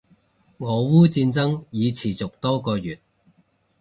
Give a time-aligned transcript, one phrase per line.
[0.57, 2.99] 俄烏戰爭已持續多個月